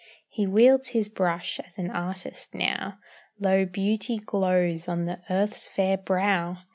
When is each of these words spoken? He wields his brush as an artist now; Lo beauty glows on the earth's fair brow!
He 0.27 0.47
wields 0.47 0.87
his 0.87 1.09
brush 1.09 1.59
as 1.59 1.77
an 1.77 1.91
artist 1.91 2.55
now; 2.55 2.97
Lo 3.39 3.67
beauty 3.67 4.17
glows 4.17 4.87
on 4.87 5.05
the 5.05 5.21
earth's 5.29 5.67
fair 5.67 5.95
brow! 5.95 6.57